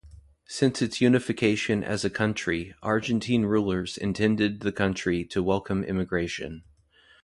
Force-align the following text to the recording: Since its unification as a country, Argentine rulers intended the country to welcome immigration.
Since 0.47 0.81
its 0.81 0.99
unification 0.99 1.83
as 1.83 2.03
a 2.03 2.09
country, 2.09 2.73
Argentine 2.81 3.45
rulers 3.45 3.99
intended 3.99 4.61
the 4.61 4.71
country 4.71 5.23
to 5.25 5.43
welcome 5.43 5.83
immigration. 5.83 6.63